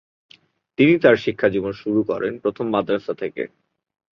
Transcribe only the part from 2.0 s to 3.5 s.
করেন প্রথম মাদ্রাসা থেকে।